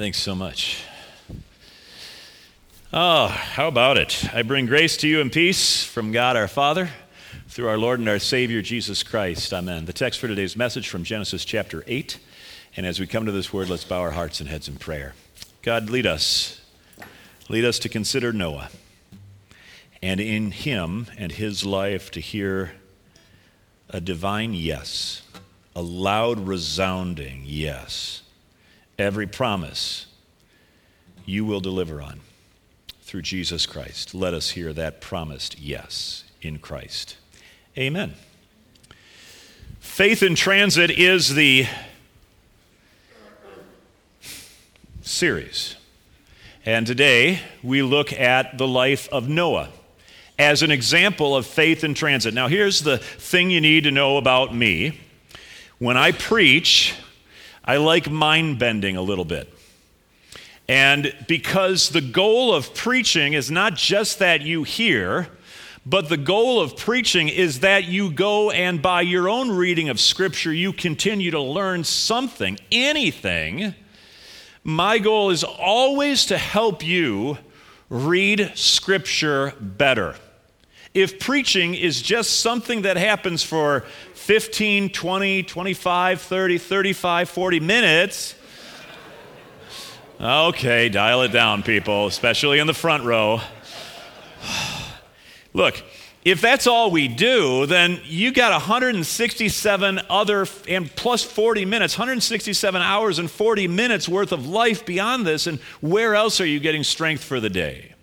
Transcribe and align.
Thanks 0.00 0.16
so 0.16 0.34
much. 0.34 0.82
Oh, 2.90 3.26
how 3.26 3.68
about 3.68 3.98
it? 3.98 4.34
I 4.34 4.40
bring 4.40 4.64
grace 4.64 4.96
to 4.96 5.06
you 5.06 5.20
and 5.20 5.30
peace 5.30 5.84
from 5.84 6.10
God 6.10 6.38
our 6.38 6.48
Father 6.48 6.88
through 7.48 7.68
our 7.68 7.76
Lord 7.76 8.00
and 8.00 8.08
our 8.08 8.18
Savior 8.18 8.62
Jesus 8.62 9.02
Christ. 9.02 9.52
Amen. 9.52 9.84
The 9.84 9.92
text 9.92 10.18
for 10.18 10.26
today's 10.26 10.56
message 10.56 10.88
from 10.88 11.04
Genesis 11.04 11.44
chapter 11.44 11.84
8. 11.86 12.18
And 12.78 12.86
as 12.86 12.98
we 12.98 13.06
come 13.06 13.26
to 13.26 13.30
this 13.30 13.52
word, 13.52 13.68
let's 13.68 13.84
bow 13.84 14.00
our 14.00 14.12
hearts 14.12 14.40
and 14.40 14.48
heads 14.48 14.68
in 14.68 14.76
prayer. 14.76 15.12
God, 15.60 15.90
lead 15.90 16.06
us. 16.06 16.62
Lead 17.50 17.66
us 17.66 17.78
to 17.80 17.90
consider 17.90 18.32
Noah 18.32 18.70
and 20.00 20.18
in 20.18 20.52
him 20.52 21.08
and 21.18 21.32
his 21.32 21.66
life 21.66 22.10
to 22.12 22.20
hear 22.20 22.72
a 23.90 24.00
divine 24.00 24.54
yes, 24.54 25.20
a 25.76 25.82
loud, 25.82 26.46
resounding 26.46 27.42
yes 27.44 28.22
every 29.00 29.26
promise 29.26 30.06
you 31.24 31.44
will 31.44 31.60
deliver 31.60 32.02
on 32.02 32.20
through 33.02 33.22
Jesus 33.22 33.66
Christ. 33.66 34.14
Let 34.14 34.34
us 34.34 34.50
hear 34.50 34.72
that 34.72 35.00
promised 35.00 35.58
yes 35.58 36.24
in 36.42 36.58
Christ. 36.58 37.16
Amen. 37.76 38.14
Faith 39.80 40.22
in 40.22 40.34
Transit 40.34 40.90
is 40.90 41.34
the 41.34 41.66
series. 45.00 45.76
And 46.64 46.86
today 46.86 47.40
we 47.62 47.82
look 47.82 48.12
at 48.12 48.58
the 48.58 48.68
life 48.68 49.08
of 49.10 49.28
Noah 49.28 49.70
as 50.38 50.62
an 50.62 50.70
example 50.70 51.34
of 51.34 51.46
faith 51.46 51.84
in 51.84 51.94
transit. 51.94 52.32
Now, 52.32 52.48
here's 52.48 52.82
the 52.82 52.98
thing 52.98 53.50
you 53.50 53.60
need 53.60 53.84
to 53.84 53.90
know 53.90 54.16
about 54.16 54.54
me. 54.54 55.00
When 55.78 55.96
I 55.96 56.12
preach, 56.12 56.94
I 57.70 57.76
like 57.76 58.10
mind 58.10 58.58
bending 58.58 58.96
a 58.96 59.00
little 59.00 59.24
bit. 59.24 59.48
And 60.66 61.14
because 61.28 61.90
the 61.90 62.00
goal 62.00 62.52
of 62.52 62.74
preaching 62.74 63.34
is 63.34 63.48
not 63.48 63.76
just 63.76 64.18
that 64.18 64.42
you 64.42 64.64
hear, 64.64 65.28
but 65.86 66.08
the 66.08 66.16
goal 66.16 66.60
of 66.60 66.76
preaching 66.76 67.28
is 67.28 67.60
that 67.60 67.84
you 67.84 68.10
go 68.10 68.50
and 68.50 68.82
by 68.82 69.02
your 69.02 69.28
own 69.28 69.50
reading 69.52 69.88
of 69.88 70.00
Scripture, 70.00 70.52
you 70.52 70.72
continue 70.72 71.30
to 71.30 71.40
learn 71.40 71.84
something, 71.84 72.58
anything. 72.72 73.76
My 74.64 74.98
goal 74.98 75.30
is 75.30 75.44
always 75.44 76.26
to 76.26 76.38
help 76.38 76.84
you 76.84 77.38
read 77.88 78.50
Scripture 78.56 79.54
better. 79.60 80.16
If 80.92 81.20
preaching 81.20 81.76
is 81.76 82.02
just 82.02 82.40
something 82.40 82.82
that 82.82 82.96
happens 82.96 83.44
for 83.44 83.84
15, 84.30 84.90
20, 84.90 85.42
25, 85.42 86.20
30, 86.20 86.58
35, 86.58 87.28
40 87.28 87.58
minutes, 87.58 88.36
okay, 90.20 90.88
dial 90.88 91.22
it 91.22 91.32
down, 91.32 91.64
people, 91.64 92.06
especially 92.06 92.60
in 92.60 92.68
the 92.68 92.72
front 92.72 93.02
row. 93.02 93.40
Look, 95.52 95.82
if 96.24 96.40
that's 96.40 96.68
all 96.68 96.92
we 96.92 97.08
do, 97.08 97.66
then 97.66 98.00
you 98.04 98.30
got 98.30 98.52
167 98.52 100.00
other 100.08 100.46
and 100.68 100.94
plus 100.94 101.24
40 101.24 101.64
minutes, 101.64 101.98
167 101.98 102.80
hours 102.80 103.18
and 103.18 103.28
40 103.28 103.66
minutes 103.66 104.08
worth 104.08 104.30
of 104.30 104.46
life 104.46 104.86
beyond 104.86 105.26
this, 105.26 105.48
and 105.48 105.58
where 105.80 106.14
else 106.14 106.40
are 106.40 106.46
you 106.46 106.60
getting 106.60 106.84
strength 106.84 107.24
for 107.24 107.40
the 107.40 107.50
day? 107.50 107.94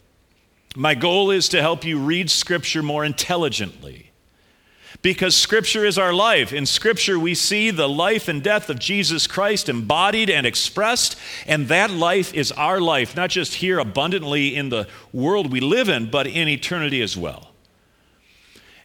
My 0.75 0.93
goal 0.93 1.31
is 1.31 1.47
to 1.47 1.61
help 1.61 1.85
you 1.85 1.97
read 1.97 2.29
Scripture 2.29 2.83
more 2.83 3.05
intelligently. 3.05 4.06
Because 5.01 5.35
Scripture 5.35 5.85
is 5.85 5.97
our 5.97 6.13
life. 6.13 6.51
In 6.51 6.65
Scripture, 6.65 7.19
we 7.19 7.35
see 7.35 7.71
the 7.71 7.87
life 7.87 8.27
and 8.27 8.43
death 8.43 8.69
of 8.69 8.79
Jesus 8.79 9.27
Christ 9.27 9.69
embodied 9.69 10.29
and 10.29 10.45
expressed, 10.45 11.17
and 11.45 11.67
that 11.67 11.91
life 11.91 12.33
is 12.33 12.51
our 12.53 12.81
life, 12.81 13.15
not 13.15 13.29
just 13.29 13.55
here 13.55 13.79
abundantly 13.79 14.55
in 14.55 14.69
the 14.69 14.87
world 15.13 15.51
we 15.51 15.59
live 15.59 15.87
in, 15.87 16.09
but 16.09 16.27
in 16.27 16.47
eternity 16.47 17.01
as 17.01 17.15
well. 17.15 17.51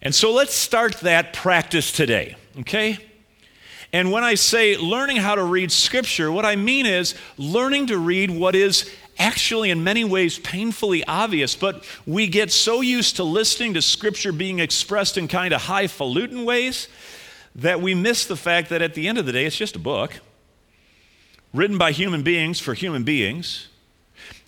And 0.03 0.15
so 0.15 0.33
let's 0.33 0.55
start 0.55 0.95
that 1.01 1.33
practice 1.33 1.93
today, 1.93 2.37
okay? 2.61 2.99
And 3.93 4.11
when 4.11 4.25
I 4.25 4.35
say 4.35 4.77
learning 4.77 5.19
how 5.19 5.35
to 5.35 5.45
read 5.45 5.71
Scripture, 5.71 6.33
what 6.33 6.47
I 6.47 6.57
mean 6.57 6.87
is 6.87 7.15
learning 7.37 7.87
to 7.89 7.99
read 7.99 8.31
what 8.31 8.55
is 8.55 8.91
actually, 9.19 9.71
in 9.71 9.85
many 9.85 10.05
ways, 10.05 10.39
painfully 10.39 11.05
obvious, 11.05 11.55
but 11.55 11.85
we 12.07 12.27
get 12.27 12.51
so 12.51 12.81
used 12.81 13.17
to 13.17 13.25
listening 13.25 13.75
to 13.75 13.83
Scripture 13.83 14.33
being 14.33 14.59
expressed 14.59 15.19
in 15.19 15.29
kind 15.29 15.53
of 15.53 15.63
highfalutin 15.63 16.45
ways 16.45 16.89
that 17.55 17.81
we 17.81 17.95
miss 17.95 18.27
the 18.27 18.37
fact 18.37 18.71
that 18.71 18.83
at 18.83 18.95
the 18.95 19.09
end 19.09 19.19
of 19.19 19.27
the 19.27 19.33
day, 19.33 19.45
it's 19.45 19.57
just 19.57 19.77
a 19.77 19.81
book 19.81 20.21
written 21.53 21.79
by 21.79 21.93
human 21.93 22.23
beings 22.23 22.59
for 22.59 22.75
human 22.75 23.05
beings. 23.05 23.69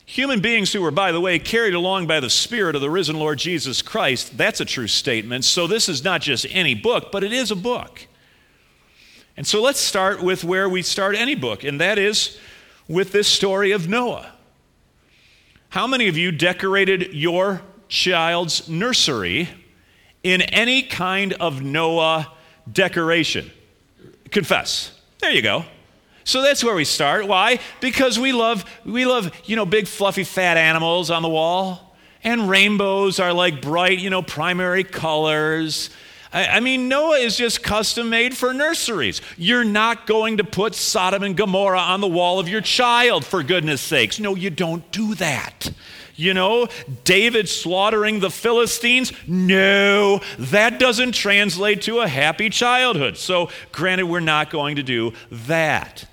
Human 0.07 0.41
beings 0.41 0.73
who 0.73 0.83
were, 0.83 0.91
by 0.91 1.13
the 1.13 1.21
way, 1.21 1.39
carried 1.39 1.75
along 1.75 2.07
by 2.07 2.21
the 2.21 2.29
Spirit 2.29 2.75
of 2.75 2.83
the 2.83 2.91
risen 2.91 3.19
Lord 3.19 3.39
Jesus 3.39 3.81
Christ. 3.81 4.37
That's 4.37 4.61
a 4.61 4.65
true 4.65 4.87
statement. 4.87 5.45
So, 5.45 5.67
this 5.67 5.89
is 5.89 6.05
not 6.05 6.21
just 6.21 6.47
any 6.51 6.75
book, 6.75 7.11
but 7.11 7.25
it 7.25 7.33
is 7.33 7.51
a 7.51 7.57
book. 7.57 8.07
And 9.37 9.47
so, 9.47 9.63
let's 9.63 9.81
start 9.81 10.23
with 10.23 10.45
where 10.45 10.69
we 10.69 10.83
start 10.83 11.17
any 11.17 11.35
book, 11.35 11.65
and 11.65 11.81
that 11.81 11.99
is 11.99 12.39
with 12.87 13.13
this 13.13 13.27
story 13.27 13.73
of 13.73 13.89
Noah. 13.89 14.34
How 15.75 15.89
many 15.89 16.07
of 16.07 16.17
you 16.17 16.31
decorated 16.31 17.15
your 17.15 17.61
child's 17.89 18.69
nursery 18.69 19.49
in 20.23 20.41
any 20.41 20.83
kind 20.83 21.33
of 21.33 21.63
Noah 21.63 22.31
decoration? 22.73 23.51
Confess. 24.31 24.97
There 25.19 25.33
you 25.33 25.43
go. 25.43 25.65
So 26.23 26.43
that's 26.43 26.63
where 26.63 26.77
we 26.77 26.85
start. 26.85 27.27
Why? 27.27 27.59
Because 27.81 28.21
we 28.21 28.33
love 28.33 28.65
we 28.85 29.05
love, 29.05 29.35
you 29.47 29.57
know, 29.57 29.67
big 29.67 29.89
fluffy 29.89 30.23
fat 30.23 30.57
animals 30.57 31.11
on 31.11 31.23
the 31.23 31.29
wall. 31.29 31.97
And 32.23 32.49
rainbows 32.49 33.19
are 33.19 33.33
like 33.33 33.61
bright, 33.61 33.99
you 33.99 34.11
know, 34.11 34.23
primary 34.23 34.85
colors. 34.85 35.91
I, 36.35 36.59
mean, 36.59 36.89
Noah 36.89 37.19
is 37.19 37.37
just 37.37 37.63
custom 37.63 38.11
made 38.11 38.37
for 38.37 38.53
nurseries. 38.53 39.23
You're 39.37 39.65
not 39.65 40.07
going 40.07 40.39
to 40.39 40.45
put 40.45 40.75
Sodom 40.75 41.23
and 41.23 41.37
Gomorrah 41.37 41.79
on 41.79 42.01
the 42.01 42.09
wall 42.09 42.41
of 42.41 42.49
your 42.49 42.61
child, 42.61 43.25
for 43.25 43.45
goodness 43.45 43.81
sakes. 43.81 44.19
No, 44.19 44.35
you 44.35 44.51
don't 44.51 44.91
do 44.91 45.15
that. 45.15 45.71
You 46.17 46.35
know, 46.35 46.69
David 47.05 47.49
slaughtering 47.49 48.21
the 48.21 48.31
Philistines? 48.31 49.13
No, 49.29 50.21
that 50.39 50.81
doesn't 50.81 51.13
translate 51.13 51.83
to 51.83 52.01
a 52.01 52.09
happy 52.09 52.51
childhood. 52.51 53.17
So, 53.17 53.51
granted, 53.73 54.07
we're 54.07 54.21
not 54.21 54.51
going 54.51 54.77
to 54.77 54.83
do 54.83 55.13
that. 55.31 56.05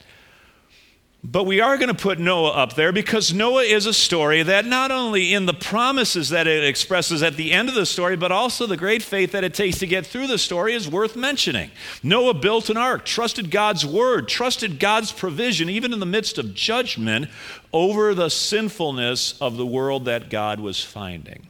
But 1.23 1.43
we 1.43 1.61
are 1.61 1.77
going 1.77 1.89
to 1.89 1.93
put 1.93 2.17
Noah 2.17 2.49
up 2.49 2.73
there 2.73 2.91
because 2.91 3.31
Noah 3.31 3.61
is 3.61 3.85
a 3.85 3.93
story 3.93 4.41
that 4.41 4.65
not 4.65 4.89
only 4.89 5.35
in 5.35 5.45
the 5.45 5.53
promises 5.53 6.29
that 6.29 6.47
it 6.47 6.63
expresses 6.63 7.21
at 7.21 7.35
the 7.35 7.51
end 7.51 7.69
of 7.69 7.75
the 7.75 7.85
story, 7.85 8.17
but 8.17 8.31
also 8.31 8.65
the 8.65 8.75
great 8.75 9.03
faith 9.03 9.31
that 9.33 9.43
it 9.43 9.53
takes 9.53 9.77
to 9.79 9.87
get 9.87 10.03
through 10.03 10.25
the 10.25 10.39
story 10.39 10.73
is 10.73 10.89
worth 10.89 11.15
mentioning. 11.15 11.69
Noah 12.01 12.33
built 12.33 12.71
an 12.71 12.77
ark, 12.77 13.05
trusted 13.05 13.51
God's 13.51 13.85
word, 13.85 14.27
trusted 14.27 14.79
God's 14.79 15.11
provision, 15.11 15.69
even 15.69 15.93
in 15.93 15.99
the 15.99 16.07
midst 16.07 16.39
of 16.39 16.55
judgment 16.55 17.29
over 17.71 18.15
the 18.15 18.29
sinfulness 18.29 19.39
of 19.39 19.57
the 19.57 19.65
world 19.65 20.05
that 20.05 20.31
God 20.31 20.59
was 20.59 20.83
finding. 20.83 21.47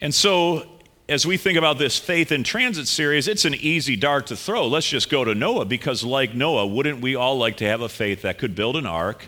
And 0.00 0.14
so 0.14 0.66
as 1.10 1.26
we 1.26 1.36
think 1.36 1.58
about 1.58 1.76
this 1.76 1.98
faith 1.98 2.30
in 2.30 2.44
transit 2.44 2.86
series, 2.86 3.26
it's 3.26 3.44
an 3.44 3.54
easy 3.56 3.96
dart 3.96 4.28
to 4.28 4.36
throw. 4.36 4.68
Let's 4.68 4.88
just 4.88 5.10
go 5.10 5.24
to 5.24 5.34
Noah 5.34 5.64
because, 5.64 6.04
like 6.04 6.34
Noah, 6.34 6.68
wouldn't 6.68 7.00
we 7.00 7.16
all 7.16 7.36
like 7.36 7.56
to 7.56 7.64
have 7.66 7.80
a 7.80 7.88
faith 7.88 8.22
that 8.22 8.38
could 8.38 8.54
build 8.54 8.76
an 8.76 8.86
ark, 8.86 9.26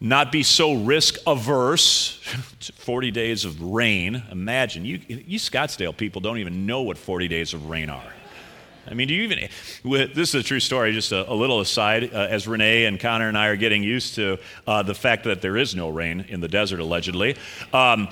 not 0.00 0.32
be 0.32 0.42
so 0.42 0.74
risk 0.74 1.14
averse? 1.28 2.20
40 2.74 3.12
days 3.12 3.44
of 3.44 3.62
rain. 3.62 4.24
Imagine, 4.32 4.84
you, 4.84 5.00
you 5.06 5.38
Scottsdale 5.38 5.96
people 5.96 6.20
don't 6.20 6.38
even 6.38 6.66
know 6.66 6.82
what 6.82 6.98
40 6.98 7.28
days 7.28 7.54
of 7.54 7.70
rain 7.70 7.88
are. 7.88 8.12
I 8.90 8.94
mean, 8.94 9.06
do 9.06 9.14
you 9.14 9.22
even? 9.22 9.48
This 10.14 10.30
is 10.30 10.34
a 10.34 10.42
true 10.42 10.60
story. 10.60 10.92
Just 10.92 11.12
a, 11.12 11.30
a 11.30 11.34
little 11.34 11.60
aside. 11.60 12.12
Uh, 12.12 12.26
as 12.30 12.48
Renee 12.48 12.86
and 12.86 12.98
Connor 12.98 13.28
and 13.28 13.36
I 13.36 13.48
are 13.48 13.56
getting 13.56 13.82
used 13.82 14.14
to 14.14 14.38
uh, 14.66 14.82
the 14.82 14.94
fact 14.94 15.24
that 15.24 15.40
there 15.42 15.56
is 15.56 15.76
no 15.76 15.88
rain 15.88 16.24
in 16.28 16.40
the 16.40 16.48
desert, 16.48 16.80
allegedly, 16.80 17.36
um, 17.72 18.08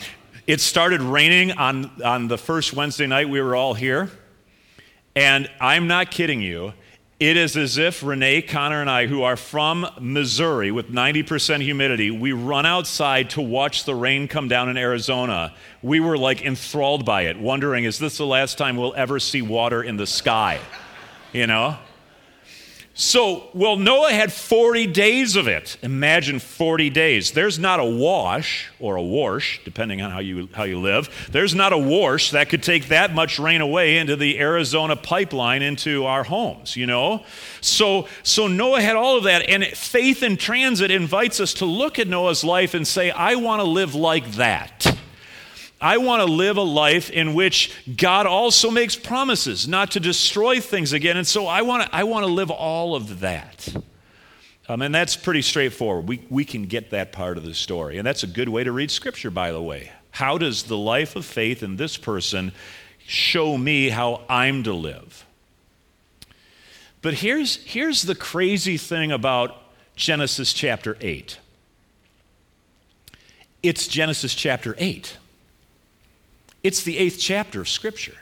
it 0.46 0.60
started 0.60 1.02
raining 1.02 1.52
on, 1.52 1.90
on 2.02 2.28
the 2.28 2.38
first 2.38 2.72
Wednesday 2.72 3.06
night 3.06 3.28
we 3.28 3.40
were 3.40 3.56
all 3.56 3.74
here. 3.74 4.10
And 5.14 5.50
I'm 5.60 5.88
not 5.88 6.10
kidding 6.10 6.40
you. 6.40 6.72
It 7.18 7.38
is 7.38 7.56
as 7.56 7.78
if 7.78 8.02
Renee, 8.02 8.42
Connor, 8.42 8.82
and 8.82 8.90
I, 8.90 9.06
who 9.06 9.22
are 9.22 9.38
from 9.38 9.86
Missouri 9.98 10.70
with 10.70 10.92
90% 10.92 11.62
humidity, 11.62 12.10
we 12.10 12.32
run 12.32 12.66
outside 12.66 13.30
to 13.30 13.40
watch 13.40 13.84
the 13.84 13.94
rain 13.94 14.28
come 14.28 14.48
down 14.48 14.68
in 14.68 14.76
Arizona. 14.76 15.54
We 15.80 15.98
were 15.98 16.18
like 16.18 16.42
enthralled 16.44 17.06
by 17.06 17.22
it, 17.22 17.38
wondering, 17.38 17.84
is 17.84 17.98
this 17.98 18.18
the 18.18 18.26
last 18.26 18.58
time 18.58 18.76
we'll 18.76 18.94
ever 18.96 19.18
see 19.18 19.40
water 19.40 19.82
in 19.82 19.96
the 19.96 20.06
sky? 20.06 20.60
You 21.32 21.46
know? 21.46 21.78
So, 22.98 23.50
well, 23.52 23.76
Noah 23.76 24.10
had 24.10 24.32
40 24.32 24.86
days 24.86 25.36
of 25.36 25.46
it. 25.46 25.76
Imagine 25.82 26.38
40 26.38 26.88
days. 26.88 27.32
There's 27.32 27.58
not 27.58 27.78
a 27.78 27.84
wash 27.84 28.70
or 28.80 28.96
a 28.96 29.02
wash, 29.02 29.60
depending 29.66 30.00
on 30.00 30.10
how 30.10 30.20
you, 30.20 30.48
how 30.54 30.64
you 30.64 30.80
live. 30.80 31.28
There's 31.30 31.54
not 31.54 31.74
a 31.74 31.78
wash 31.78 32.30
that 32.30 32.48
could 32.48 32.62
take 32.62 32.88
that 32.88 33.12
much 33.12 33.38
rain 33.38 33.60
away 33.60 33.98
into 33.98 34.16
the 34.16 34.40
Arizona 34.40 34.96
pipeline 34.96 35.60
into 35.60 36.06
our 36.06 36.24
homes, 36.24 36.74
you 36.74 36.86
know? 36.86 37.22
So, 37.60 38.08
so 38.22 38.46
Noah 38.46 38.80
had 38.80 38.96
all 38.96 39.18
of 39.18 39.24
that. 39.24 39.46
And 39.46 39.62
faith 39.66 40.22
in 40.22 40.38
transit 40.38 40.90
invites 40.90 41.38
us 41.38 41.52
to 41.54 41.66
look 41.66 41.98
at 41.98 42.08
Noah's 42.08 42.44
life 42.44 42.72
and 42.72 42.88
say, 42.88 43.10
I 43.10 43.34
want 43.34 43.60
to 43.60 43.68
live 43.68 43.94
like 43.94 44.32
that. 44.32 44.95
I 45.80 45.98
want 45.98 46.20
to 46.20 46.32
live 46.32 46.56
a 46.56 46.62
life 46.62 47.10
in 47.10 47.34
which 47.34 47.72
God 47.96 48.26
also 48.26 48.70
makes 48.70 48.96
promises 48.96 49.68
not 49.68 49.90
to 49.92 50.00
destroy 50.00 50.60
things 50.60 50.92
again. 50.92 51.16
And 51.16 51.26
so 51.26 51.46
I 51.46 51.62
want 51.62 51.84
to, 51.84 51.94
I 51.94 52.04
want 52.04 52.24
to 52.24 52.32
live 52.32 52.50
all 52.50 52.94
of 52.94 53.20
that. 53.20 53.76
Um, 54.68 54.82
and 54.82 54.94
that's 54.94 55.16
pretty 55.16 55.42
straightforward. 55.42 56.08
We, 56.08 56.24
we 56.30 56.44
can 56.44 56.64
get 56.64 56.90
that 56.90 57.12
part 57.12 57.36
of 57.36 57.44
the 57.44 57.54
story. 57.54 57.98
And 57.98 58.06
that's 58.06 58.22
a 58.22 58.26
good 58.26 58.48
way 58.48 58.64
to 58.64 58.72
read 58.72 58.90
Scripture, 58.90 59.30
by 59.30 59.52
the 59.52 59.62
way. 59.62 59.92
How 60.10 60.38
does 60.38 60.64
the 60.64 60.78
life 60.78 61.14
of 61.14 61.26
faith 61.26 61.62
in 61.62 61.76
this 61.76 61.96
person 61.96 62.52
show 63.06 63.58
me 63.58 63.90
how 63.90 64.22
I'm 64.28 64.62
to 64.62 64.72
live? 64.72 65.26
But 67.02 67.14
here's, 67.14 67.56
here's 67.64 68.02
the 68.02 68.14
crazy 68.14 68.78
thing 68.78 69.12
about 69.12 69.62
Genesis 69.94 70.52
chapter 70.52 70.96
8 71.00 71.38
it's 73.62 73.88
Genesis 73.88 74.32
chapter 74.32 74.76
8. 74.78 75.16
It's 76.62 76.82
the 76.82 76.98
eighth 76.98 77.18
chapter 77.20 77.60
of 77.60 77.68
Scripture. 77.68 78.16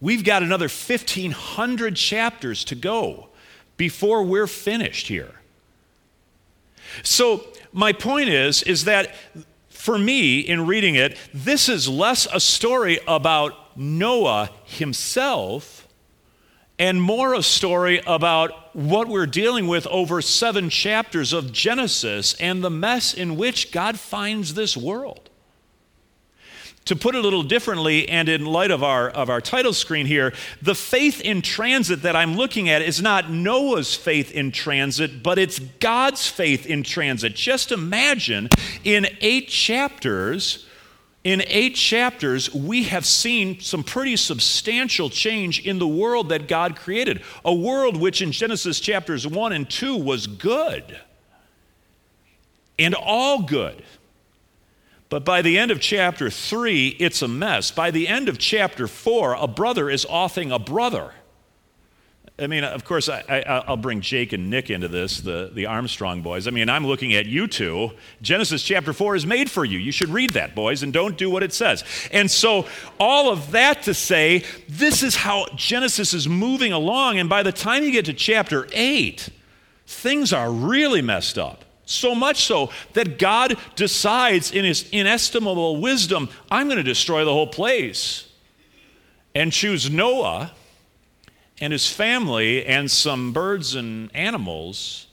We've 0.00 0.24
got 0.24 0.42
another 0.42 0.68
1,500 0.68 1.94
chapters 1.94 2.64
to 2.64 2.74
go 2.74 3.28
before 3.76 4.22
we're 4.22 4.46
finished 4.46 5.08
here. 5.08 5.34
So, 7.02 7.46
my 7.72 7.92
point 7.92 8.28
is, 8.28 8.62
is 8.62 8.84
that 8.84 9.14
for 9.68 9.98
me, 9.98 10.40
in 10.40 10.66
reading 10.66 10.96
it, 10.96 11.16
this 11.32 11.68
is 11.68 11.88
less 11.88 12.26
a 12.32 12.40
story 12.40 12.98
about 13.06 13.76
Noah 13.78 14.50
himself 14.64 15.88
and 16.78 17.00
more 17.00 17.34
a 17.34 17.42
story 17.42 18.00
about 18.06 18.74
what 18.74 19.08
we're 19.08 19.26
dealing 19.26 19.66
with 19.68 19.86
over 19.86 20.20
seven 20.20 20.68
chapters 20.68 21.32
of 21.32 21.52
Genesis 21.52 22.34
and 22.34 22.62
the 22.62 22.70
mess 22.70 23.14
in 23.14 23.36
which 23.36 23.72
God 23.72 23.98
finds 23.98 24.52
this 24.52 24.76
world. 24.76 25.29
To 26.86 26.96
put 26.96 27.14
it 27.14 27.18
a 27.18 27.22
little 27.22 27.42
differently, 27.42 28.08
and 28.08 28.28
in 28.28 28.44
light 28.44 28.70
of 28.70 28.82
our, 28.82 29.08
of 29.10 29.30
our 29.30 29.40
title 29.40 29.72
screen 29.72 30.06
here, 30.06 30.32
the 30.60 30.74
faith 30.74 31.20
in 31.20 31.40
transit 31.40 32.02
that 32.02 32.16
I'm 32.16 32.34
looking 32.34 32.68
at 32.68 32.82
is 32.82 33.00
not 33.00 33.30
Noah's 33.30 33.94
faith 33.94 34.32
in 34.32 34.50
transit, 34.50 35.22
but 35.22 35.38
it's 35.38 35.58
God's 35.58 36.26
faith 36.26 36.66
in 36.66 36.82
transit. 36.82 37.34
Just 37.34 37.70
imagine 37.70 38.48
in 38.82 39.06
eight 39.20 39.48
chapters, 39.48 40.66
in 41.22 41.42
eight 41.46 41.76
chapters, 41.76 42.52
we 42.52 42.84
have 42.84 43.06
seen 43.06 43.60
some 43.60 43.84
pretty 43.84 44.16
substantial 44.16 45.10
change 45.10 45.64
in 45.64 45.78
the 45.78 45.86
world 45.86 46.30
that 46.30 46.48
God 46.48 46.76
created. 46.76 47.22
A 47.44 47.54
world 47.54 47.96
which 47.96 48.20
in 48.20 48.32
Genesis 48.32 48.80
chapters 48.80 49.26
1 49.26 49.52
and 49.52 49.68
2 49.68 49.96
was 49.96 50.26
good 50.26 50.98
and 52.80 52.94
all 52.94 53.42
good. 53.42 53.84
But 55.10 55.24
by 55.24 55.42
the 55.42 55.58
end 55.58 55.72
of 55.72 55.80
chapter 55.80 56.30
three, 56.30 56.96
it's 57.00 57.20
a 57.20 57.28
mess. 57.28 57.72
By 57.72 57.90
the 57.90 58.06
end 58.08 58.28
of 58.28 58.38
chapter 58.38 58.86
four, 58.86 59.34
a 59.34 59.48
brother 59.48 59.90
is 59.90 60.06
offing 60.08 60.52
a 60.52 60.58
brother. 60.58 61.12
I 62.38 62.46
mean, 62.46 62.64
of 62.64 62.84
course, 62.84 63.08
I, 63.08 63.64
will 63.68 63.76
bring 63.76 64.00
Jake 64.00 64.32
and 64.32 64.48
Nick 64.48 64.70
into 64.70 64.88
this, 64.88 65.20
the, 65.20 65.50
the 65.52 65.66
Armstrong 65.66 66.22
boys. 66.22 66.46
I 66.46 66.52
mean, 66.52 66.70
I'm 66.70 66.86
looking 66.86 67.12
at 67.12 67.26
you 67.26 67.46
two. 67.46 67.90
Genesis 68.22 68.62
chapter 68.62 68.94
4 68.94 69.16
is 69.16 69.26
made 69.26 69.50
for 69.50 69.62
you. 69.62 69.78
You 69.78 69.92
should 69.92 70.08
read 70.08 70.30
that, 70.30 70.54
boys, 70.54 70.82
and 70.82 70.90
don't 70.90 71.18
do 71.18 71.28
what 71.28 71.42
it 71.42 71.52
says. 71.52 71.84
And 72.12 72.30
so, 72.30 72.66
all 72.98 73.30
of 73.30 73.50
that 73.50 73.82
to 73.82 73.92
say, 73.92 74.44
this 74.68 75.02
is 75.02 75.16
how 75.16 75.48
Genesis 75.54 76.14
is 76.14 76.28
moving 76.28 76.72
along. 76.72 77.18
And 77.18 77.28
by 77.28 77.42
the 77.42 77.52
time 77.52 77.82
you 77.82 77.90
get 77.90 78.06
to 78.06 78.14
chapter 78.14 78.66
8, 78.72 79.28
things 79.86 80.32
are 80.32 80.50
really 80.50 81.02
messed 81.02 81.36
up. 81.36 81.66
So 81.90 82.14
much 82.14 82.44
so 82.44 82.70
that 82.92 83.18
God 83.18 83.56
decides 83.74 84.52
in 84.52 84.64
his 84.64 84.88
inestimable 84.92 85.80
wisdom, 85.80 86.28
I'm 86.48 86.68
going 86.68 86.76
to 86.76 86.84
destroy 86.84 87.24
the 87.24 87.32
whole 87.32 87.48
place. 87.48 88.28
And 89.34 89.52
choose 89.52 89.90
Noah 89.90 90.52
and 91.60 91.72
his 91.72 91.88
family 91.88 92.64
and 92.64 92.88
some 92.88 93.32
birds 93.32 93.74
and 93.74 94.14
animals 94.14 95.08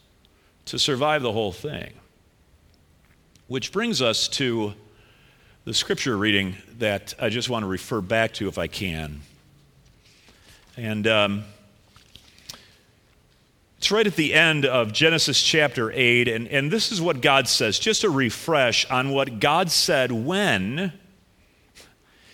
to 0.65 0.77
survive 0.77 1.24
the 1.24 1.31
whole 1.31 1.51
thing. 1.51 1.94
Which 3.47 3.71
brings 3.71 4.00
us 4.00 4.27
to 4.29 4.75
the 5.65 5.74
scripture 5.74 6.15
reading 6.15 6.57
that 6.77 7.15
I 7.19 7.29
just 7.29 7.50
want 7.50 7.63
to 7.63 7.68
refer 7.68 8.01
back 8.01 8.33
to 8.35 8.47
if 8.47 8.59
I 8.59 8.68
can. 8.68 9.21
And 10.75 11.07
um, 11.07 11.44
it's 13.77 13.91
right 13.91 14.07
at 14.07 14.15
the 14.15 14.33
end 14.33 14.65
of 14.65 14.91
Genesis 14.91 15.41
chapter 15.41 15.91
8, 15.91 16.27
and, 16.27 16.47
and 16.47 16.71
this 16.71 16.91
is 16.91 17.00
what 17.00 17.21
God 17.21 17.47
says, 17.47 17.77
just 17.77 18.03
a 18.03 18.09
refresh 18.09 18.89
on 18.89 19.12
what 19.12 19.39
God 19.39 19.69
said 19.69 20.12
when 20.12 20.94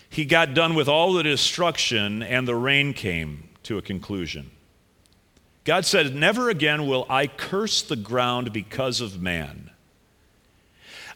he 0.08 0.24
got 0.24 0.54
done 0.54 0.74
with 0.74 0.88
all 0.88 1.12
the 1.12 1.22
destruction 1.22 2.22
and 2.22 2.48
the 2.48 2.54
rain 2.54 2.94
came 2.94 3.48
to 3.64 3.76
a 3.76 3.82
conclusion. 3.82 4.50
God 5.64 5.84
said, 5.84 6.14
Never 6.14 6.48
again 6.48 6.86
will 6.86 7.06
I 7.10 7.26
curse 7.26 7.82
the 7.82 7.96
ground 7.96 8.52
because 8.52 9.00
of 9.00 9.20
man. 9.20 9.70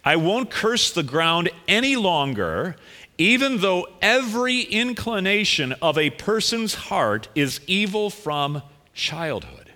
I 0.05 0.17
won't 0.17 0.51
curse 0.51 0.91
the 0.91 1.03
ground 1.03 1.51
any 1.67 1.97
longer, 1.97 2.77
even 3.17 3.59
though 3.59 3.87
every 4.03 4.63
inclination 4.63 5.75
of 5.81 5.97
a 5.97 6.11
person's 6.11 6.75
heart 6.75 7.29
is 7.35 7.61
evil 7.67 8.11
from 8.11 8.63
childhood. 8.95 9.68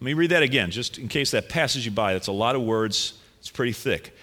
Let 0.00 0.04
me 0.04 0.14
read 0.14 0.30
that 0.30 0.42
again, 0.42 0.70
just 0.70 0.98
in 0.98 1.08
case 1.08 1.30
that 1.30 1.48
passes 1.48 1.84
you 1.84 1.90
by. 1.90 2.12
That's 2.12 2.26
a 2.26 2.32
lot 2.32 2.54
of 2.54 2.62
words, 2.62 3.14
it's 3.38 3.50
pretty 3.50 3.72
thick. 3.72 4.14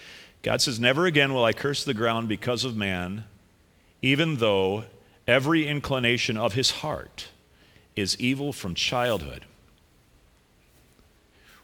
God 0.43 0.61
says, 0.61 0.79
Never 0.79 1.05
again 1.05 1.33
will 1.33 1.45
I 1.45 1.53
curse 1.53 1.83
the 1.83 1.93
ground 1.93 2.27
because 2.27 2.63
of 2.63 2.75
man, 2.75 3.23
even 4.01 4.37
though 4.37 4.83
every 5.27 5.67
inclination 5.67 6.37
of 6.37 6.53
his 6.53 6.71
heart 6.71 7.29
is 7.95 8.19
evil 8.19 8.53
from 8.53 8.75
childhood. 8.75 9.45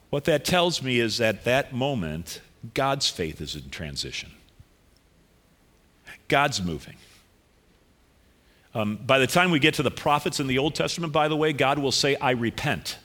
What 0.09 0.23
that 0.25 0.43
tells 0.43 0.81
me 0.81 0.99
is 0.99 1.17
that 1.19 1.43
that 1.43 1.73
moment, 1.73 2.41
God's 2.73 3.09
faith 3.09 3.41
is 3.41 3.55
in 3.55 3.69
transition. 3.69 4.31
God's 6.27 6.61
moving. 6.61 6.95
Um, 8.73 8.97
by 8.97 9.19
the 9.19 9.27
time 9.27 9.51
we 9.51 9.59
get 9.59 9.75
to 9.75 9.83
the 9.83 9.91
prophets 9.91 10.39
in 10.39 10.47
the 10.47 10.57
Old 10.57 10.75
Testament, 10.75 11.11
by 11.13 11.27
the 11.27 11.35
way, 11.35 11.53
God 11.53 11.79
will 11.79 11.91
say, 11.91 12.15
I 12.15 12.31
repent. 12.31 12.97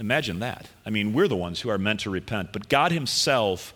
Imagine 0.00 0.38
that. 0.38 0.66
I 0.86 0.90
mean, 0.90 1.12
we're 1.12 1.28
the 1.28 1.36
ones 1.36 1.60
who 1.60 1.68
are 1.68 1.76
meant 1.76 2.00
to 2.00 2.10
repent, 2.10 2.54
but 2.54 2.70
God 2.70 2.90
Himself, 2.90 3.74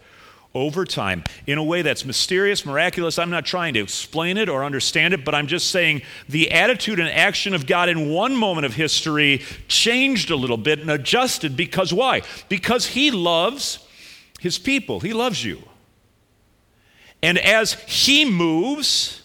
over 0.55 0.87
time, 0.87 1.23
in 1.47 1.59
a 1.59 1.63
way 1.63 1.83
that's 1.83 2.07
mysterious, 2.07 2.65
miraculous, 2.65 3.19
I'm 3.19 3.29
not 3.29 3.45
trying 3.45 3.75
to 3.75 3.81
explain 3.81 4.39
it 4.39 4.49
or 4.49 4.65
understand 4.65 5.13
it, 5.13 5.23
but 5.23 5.35
I'm 5.35 5.47
just 5.47 5.71
saying 5.71 6.01
the 6.27 6.51
attitude 6.51 6.99
and 6.99 7.11
action 7.11 7.53
of 7.53 7.67
God 7.67 7.91
in 7.91 8.09
one 8.09 8.35
moment 8.35 8.65
of 8.65 8.73
history 8.75 9.43
changed 9.69 10.31
a 10.31 10.37
little 10.37 10.57
bit 10.57 10.79
and 10.79 10.91
adjusted 10.91 11.59
because 11.59 11.93
why? 11.93 12.23
Because 12.49 12.87
He 12.87 13.11
loves 13.11 13.87
His 14.41 14.59
people, 14.59 15.01
He 15.01 15.13
loves 15.13 15.45
you. 15.45 15.63
And 17.23 17.37
as 17.37 17.75
He 17.83 18.25
moves, 18.25 19.23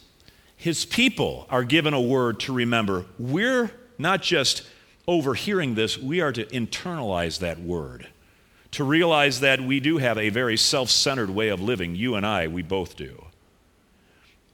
His 0.58 0.84
people 0.84 1.48
are 1.50 1.63
given 1.63 1.94
a 1.94 2.01
word 2.01 2.41
to 2.41 2.53
remember. 2.53 3.06
We're 3.18 3.72
not 3.98 4.22
just 4.22 4.63
overhearing 5.09 5.73
this, 5.73 5.97
we 5.97 6.21
are 6.21 6.31
to 6.31 6.45
internalize 6.45 7.39
that 7.39 7.59
word, 7.59 8.07
to 8.71 8.83
realize 8.83 9.39
that 9.39 9.59
we 9.59 9.79
do 9.79 9.97
have 9.97 10.19
a 10.19 10.29
very 10.29 10.55
self 10.55 10.91
centered 10.91 11.31
way 11.31 11.49
of 11.49 11.59
living. 11.59 11.95
You 11.95 12.13
and 12.13 12.25
I, 12.25 12.47
we 12.47 12.61
both 12.61 12.95
do. 12.95 13.25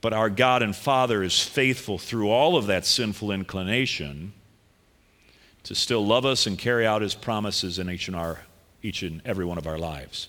But 0.00 0.14
our 0.14 0.30
God 0.30 0.62
and 0.62 0.74
Father 0.74 1.22
is 1.22 1.42
faithful 1.42 1.98
through 1.98 2.30
all 2.30 2.56
of 2.56 2.66
that 2.68 2.86
sinful 2.86 3.30
inclination 3.30 4.32
to 5.64 5.74
still 5.74 6.04
love 6.04 6.24
us 6.24 6.46
and 6.46 6.58
carry 6.58 6.86
out 6.86 7.02
his 7.02 7.14
promises 7.14 7.78
in 7.78 7.90
each 7.90 8.08
and, 8.08 8.16
our, 8.16 8.40
each 8.82 9.02
and 9.02 9.20
every 9.26 9.44
one 9.44 9.58
of 9.58 9.66
our 9.66 9.78
lives. 9.78 10.28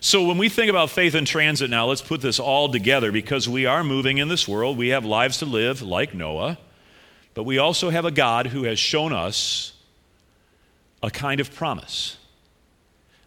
So, 0.00 0.24
when 0.24 0.38
we 0.38 0.48
think 0.48 0.70
about 0.70 0.90
faith 0.90 1.16
in 1.16 1.24
transit 1.24 1.70
now, 1.70 1.86
let's 1.86 2.02
put 2.02 2.20
this 2.20 2.38
all 2.38 2.70
together 2.70 3.10
because 3.10 3.48
we 3.48 3.66
are 3.66 3.82
moving 3.82 4.18
in 4.18 4.28
this 4.28 4.46
world. 4.46 4.78
We 4.78 4.88
have 4.88 5.04
lives 5.04 5.38
to 5.38 5.46
live 5.46 5.82
like 5.82 6.14
Noah. 6.14 6.58
But 7.34 7.42
we 7.42 7.58
also 7.58 7.90
have 7.90 8.04
a 8.04 8.10
God 8.10 8.48
who 8.48 8.64
has 8.64 8.78
shown 8.78 9.12
us 9.12 9.72
a 11.02 11.10
kind 11.10 11.40
of 11.40 11.54
promise 11.54 12.16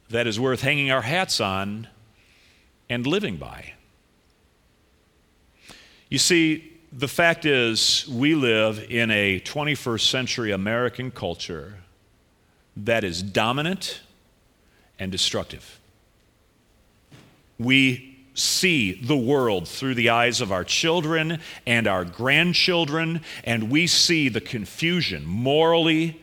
that 0.09 0.25
is 0.25 0.39
worth 0.39 0.61
hanging 0.61 0.89
our 0.89 1.01
hats 1.01 1.41
on 1.41 1.87
and 2.89 3.05
living 3.05 3.35
by. 3.35 3.73
You 6.09 6.17
see, 6.17 6.73
the 6.93 7.09
fact 7.09 7.45
is, 7.45 8.07
we 8.07 8.33
live 8.33 8.85
in 8.89 9.11
a 9.11 9.41
21st 9.41 10.09
century 10.09 10.51
American 10.51 11.11
culture 11.11 11.75
that 12.77 13.03
is 13.03 13.21
dominant 13.21 13.99
and 14.97 15.11
destructive. 15.11 15.79
We 17.59 18.06
see 18.37 18.93
the 18.93 19.17
world 19.17 19.67
through 19.67 19.95
the 19.95 20.09
eyes 20.09 20.41
of 20.41 20.51
our 20.51 20.63
children 20.63 21.39
and 21.65 21.87
our 21.87 22.05
grandchildren, 22.05 23.21
and 23.43 23.69
we 23.69 23.87
see 23.87 24.29
the 24.29 24.41
confusion 24.41 25.25
morally, 25.25 26.21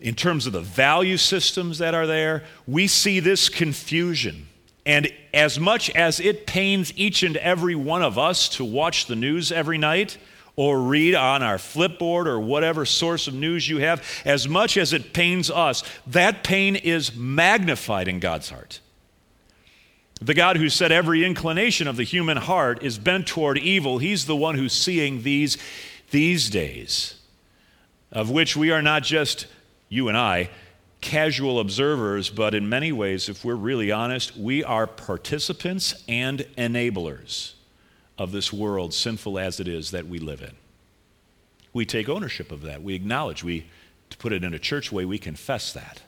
in 0.00 0.14
terms 0.16 0.46
of 0.46 0.52
the 0.52 0.60
value 0.60 1.16
systems 1.16 1.78
that 1.78 1.94
are 1.94 2.08
there. 2.08 2.42
We 2.66 2.88
see 2.88 3.20
this 3.20 3.48
confusion. 3.48 4.48
And 4.84 5.08
as 5.32 5.60
much 5.60 5.90
as 5.90 6.18
it 6.18 6.44
pains 6.44 6.92
each 6.96 7.22
and 7.22 7.36
every 7.36 7.76
one 7.76 8.02
of 8.02 8.18
us 8.18 8.48
to 8.56 8.64
watch 8.64 9.06
the 9.06 9.14
news 9.14 9.52
every 9.52 9.78
night, 9.78 10.18
or 10.56 10.82
read 10.82 11.14
on 11.14 11.42
our 11.42 11.56
flipboard 11.56 12.26
or 12.26 12.38
whatever 12.38 12.84
source 12.84 13.26
of 13.28 13.34
news 13.34 13.68
you 13.68 13.78
have, 13.78 14.04
as 14.24 14.48
much 14.48 14.76
as 14.76 14.92
it 14.92 15.12
pains 15.12 15.50
us, 15.50 15.82
that 16.06 16.42
pain 16.42 16.76
is 16.76 17.14
magnified 17.14 18.08
in 18.08 18.18
God's 18.18 18.50
heart. 18.50 18.80
The 20.22 20.34
God 20.34 20.56
who 20.56 20.68
said 20.68 20.92
every 20.92 21.24
inclination 21.24 21.88
of 21.88 21.96
the 21.96 22.04
human 22.04 22.36
heart 22.36 22.80
is 22.80 22.96
bent 22.96 23.26
toward 23.26 23.58
evil, 23.58 23.98
He's 23.98 24.26
the 24.26 24.36
one 24.36 24.54
who's 24.54 24.72
seeing 24.72 25.22
these, 25.22 25.58
these 26.12 26.48
days, 26.48 27.14
of 28.12 28.30
which 28.30 28.56
we 28.56 28.70
are 28.70 28.82
not 28.82 29.02
just, 29.02 29.48
you 29.88 30.06
and 30.06 30.16
I, 30.16 30.50
casual 31.00 31.58
observers, 31.58 32.30
but 32.30 32.54
in 32.54 32.68
many 32.68 32.92
ways, 32.92 33.28
if 33.28 33.44
we're 33.44 33.56
really 33.56 33.90
honest, 33.90 34.36
we 34.36 34.62
are 34.62 34.86
participants 34.86 36.04
and 36.06 36.46
enablers 36.56 37.54
of 38.16 38.30
this 38.30 38.52
world, 38.52 38.94
sinful 38.94 39.40
as 39.40 39.58
it 39.58 39.66
is, 39.66 39.90
that 39.90 40.06
we 40.06 40.20
live 40.20 40.40
in. 40.40 40.54
We 41.72 41.84
take 41.84 42.08
ownership 42.08 42.52
of 42.52 42.62
that. 42.62 42.80
We 42.80 42.94
acknowledge, 42.94 43.42
we, 43.42 43.66
to 44.10 44.16
put 44.18 44.32
it 44.32 44.44
in 44.44 44.54
a 44.54 44.60
church 44.60 44.92
way, 44.92 45.04
we 45.04 45.18
confess 45.18 45.72
that. 45.72 46.02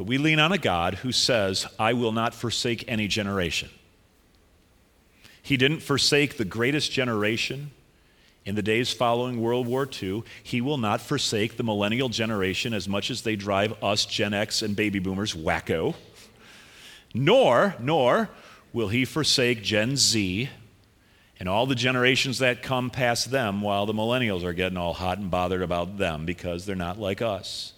But 0.00 0.06
we 0.06 0.16
lean 0.16 0.38
on 0.38 0.50
a 0.50 0.56
God 0.56 0.94
who 0.94 1.12
says, 1.12 1.66
I 1.78 1.92
will 1.92 2.12
not 2.12 2.34
forsake 2.34 2.86
any 2.88 3.06
generation. 3.06 3.68
He 5.42 5.58
didn't 5.58 5.80
forsake 5.80 6.38
the 6.38 6.46
greatest 6.46 6.90
generation 6.90 7.72
in 8.46 8.54
the 8.54 8.62
days 8.62 8.90
following 8.90 9.42
World 9.42 9.66
War 9.66 9.86
II. 10.02 10.22
He 10.42 10.62
will 10.62 10.78
not 10.78 11.02
forsake 11.02 11.58
the 11.58 11.64
millennial 11.64 12.08
generation 12.08 12.72
as 12.72 12.88
much 12.88 13.10
as 13.10 13.20
they 13.20 13.36
drive 13.36 13.74
us, 13.84 14.06
Gen 14.06 14.32
X 14.32 14.62
and 14.62 14.74
baby 14.74 15.00
boomers, 15.00 15.34
wacko. 15.34 15.94
Nor, 17.12 17.74
nor 17.78 18.30
will 18.72 18.88
he 18.88 19.04
forsake 19.04 19.62
Gen 19.62 19.98
Z 19.98 20.48
and 21.38 21.46
all 21.46 21.66
the 21.66 21.74
generations 21.74 22.38
that 22.38 22.62
come 22.62 22.88
past 22.88 23.30
them 23.30 23.60
while 23.60 23.84
the 23.84 23.92
millennials 23.92 24.44
are 24.44 24.54
getting 24.54 24.78
all 24.78 24.94
hot 24.94 25.18
and 25.18 25.30
bothered 25.30 25.60
about 25.60 25.98
them 25.98 26.24
because 26.24 26.64
they're 26.64 26.74
not 26.74 26.98
like 26.98 27.20
us. 27.20 27.74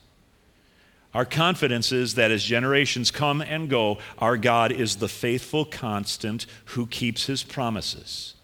Our 1.15 1.25
confidence 1.27 1.93
is 1.93 2.15
that 2.15 2.31
as 2.31 2.43
generations 2.43 3.11
come 3.11 3.43
and 3.43 3.69
go, 3.69 3.99
our 4.19 4.37
God 4.37 4.73
is 4.73 4.97
the 4.97 5.09
faithful 5.09 5.65
constant 5.65 6.47
who 6.67 6.87
keeps 6.87 7.27
his 7.27 7.43
promises. 7.43 8.35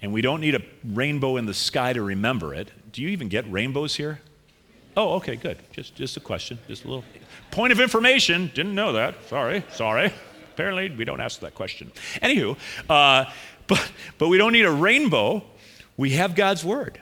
And 0.00 0.12
we 0.12 0.22
don't 0.22 0.40
need 0.40 0.54
a 0.54 0.62
rainbow 0.84 1.36
in 1.36 1.46
the 1.46 1.54
sky 1.54 1.92
to 1.92 2.02
remember 2.02 2.54
it. 2.54 2.70
Do 2.92 3.02
you 3.02 3.08
even 3.08 3.28
get 3.28 3.50
rainbows 3.50 3.96
here? 3.96 4.20
Oh, 4.96 5.14
okay, 5.14 5.34
good. 5.34 5.58
Just, 5.72 5.96
just 5.96 6.16
a 6.16 6.20
question, 6.20 6.58
just 6.68 6.84
a 6.84 6.88
little 6.88 7.04
point 7.50 7.72
of 7.72 7.80
information. 7.80 8.50
Didn't 8.54 8.74
know 8.74 8.92
that. 8.92 9.16
Sorry, 9.28 9.64
sorry. 9.72 10.12
Apparently, 10.52 10.90
we 10.90 11.04
don't 11.04 11.20
ask 11.20 11.40
that 11.40 11.56
question. 11.56 11.90
Anywho, 12.22 12.56
uh, 12.88 13.24
but, 13.66 13.90
but 14.18 14.28
we 14.28 14.38
don't 14.38 14.52
need 14.52 14.66
a 14.66 14.70
rainbow. 14.70 15.42
We 15.96 16.10
have 16.10 16.36
God's 16.36 16.64
word. 16.64 17.00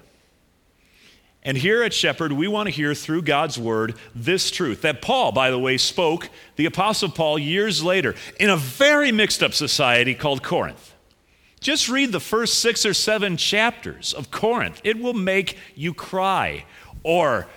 And 1.45 1.57
here 1.57 1.83
at 1.83 1.93
Shepherd, 1.93 2.33
we 2.33 2.47
want 2.47 2.69
to 2.69 2.71
hear 2.71 2.95
through 2.95 3.23
God's 3.23 3.59
word 3.59 3.97
this 4.15 4.51
truth 4.51 4.83
that 4.83 5.03
Paul, 5.03 5.33
by 5.33 5.51
the 5.51 5.59
way, 5.59 5.77
spoke, 5.77 6.31
the 6.57 6.67
Apostle 6.67 7.09
Paul, 7.09 7.39
years 7.39 7.83
later 7.83 8.15
in 8.39 8.49
a 8.49 8.57
very 8.57 9.11
mixed 9.11 9.43
up 9.43 9.53
society 9.53 10.15
called 10.15 10.43
Corinth. 10.43 10.95
Just 11.59 11.89
read 11.89 12.13
the 12.13 12.21
first 12.21 12.59
six 12.59 12.87
or 12.87 12.95
seven 12.95 13.37
chapters 13.37 14.13
of 14.13 14.31
Corinth. 14.31 14.81
It 14.85 14.99
will 14.99 15.15
make 15.15 15.57
you 15.75 15.95
cry 15.95 16.65
or 17.03 17.49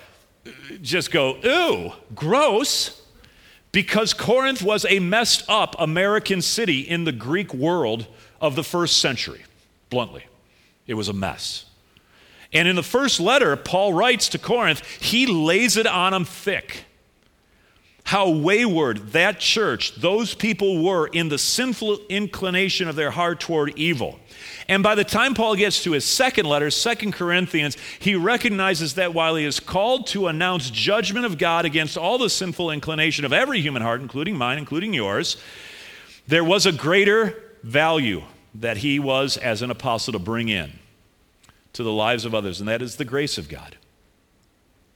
just 0.81 1.11
go, 1.11 1.37
ooh, 1.45 1.91
gross, 2.13 3.01
because 3.71 4.13
Corinth 4.13 4.61
was 4.61 4.85
a 4.85 4.99
messed 4.99 5.43
up 5.49 5.75
American 5.79 6.41
city 6.41 6.81
in 6.81 7.03
the 7.03 7.11
Greek 7.11 7.53
world 7.53 8.07
of 8.39 8.55
the 8.55 8.63
first 8.63 8.97
century, 8.97 9.43
bluntly. 9.89 10.25
It 10.87 10.93
was 10.93 11.09
a 11.09 11.13
mess. 11.13 11.64
And 12.55 12.69
in 12.69 12.77
the 12.77 12.83
first 12.83 13.19
letter, 13.19 13.57
Paul 13.57 13.93
writes 13.93 14.29
to 14.29 14.39
Corinth, 14.39 14.81
he 15.01 15.27
lays 15.27 15.75
it 15.75 15.85
on 15.85 16.13
them 16.13 16.23
thick. 16.23 16.85
How 18.05 18.29
wayward 18.29 19.09
that 19.09 19.41
church, 19.41 19.95
those 19.95 20.33
people 20.33 20.81
were 20.81 21.07
in 21.07 21.27
the 21.27 21.37
sinful 21.37 21.99
inclination 22.07 22.87
of 22.87 22.95
their 22.95 23.11
heart 23.11 23.41
toward 23.41 23.77
evil. 23.77 24.19
And 24.69 24.81
by 24.81 24.95
the 24.95 25.03
time 25.03 25.33
Paul 25.33 25.57
gets 25.57 25.83
to 25.83 25.91
his 25.91 26.05
second 26.05 26.45
letter, 26.45 26.71
Second 26.71 27.11
Corinthians, 27.11 27.75
he 27.99 28.15
recognizes 28.15 28.93
that 28.93 29.13
while 29.13 29.35
he 29.35 29.43
is 29.43 29.59
called 29.59 30.07
to 30.07 30.27
announce 30.27 30.69
judgment 30.69 31.25
of 31.25 31.37
God 31.37 31.65
against 31.65 31.97
all 31.97 32.17
the 32.17 32.29
sinful 32.29 32.71
inclination 32.71 33.25
of 33.25 33.33
every 33.33 33.59
human 33.59 33.81
heart, 33.81 33.99
including 33.99 34.37
mine, 34.37 34.59
including 34.59 34.93
yours, 34.93 35.35
there 36.25 36.43
was 36.43 36.65
a 36.65 36.71
greater 36.71 37.35
value 37.63 38.21
that 38.53 38.77
he 38.77 38.97
was 38.97 39.35
as 39.35 39.61
an 39.61 39.71
apostle 39.71 40.13
to 40.13 40.19
bring 40.19 40.47
in 40.47 40.71
to 41.75 41.83
the 41.83 41.91
lives 41.91 42.25
of 42.25 42.33
others, 42.33 42.59
and 42.59 42.69
that 42.69 42.81
is 42.81 42.95
the 42.95 43.05
grace 43.05 43.37
of 43.37 43.49
God. 43.49 43.77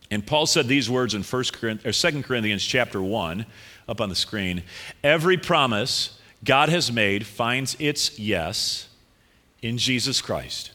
And 0.10 0.26
Paul 0.26 0.46
said 0.46 0.68
these 0.68 0.90
words 0.90 1.14
in 1.14 1.24
1 1.24 1.44
Corinthians, 1.54 2.04
or 2.04 2.12
2 2.12 2.24
Corinthians 2.24 2.64
chapter 2.64 3.02
1, 3.02 3.46
up 3.88 4.02
on 4.02 4.10
the 4.10 4.16
screen. 4.16 4.64
Every 5.04 5.38
promise 5.38 6.20
God 6.44 6.70
has 6.70 6.92
made 6.92 7.28
finds 7.28 7.76
its 7.80 8.18
yes 8.18 8.88
in 9.62 9.78
Jesus 9.78 10.22
Christ. 10.22 10.72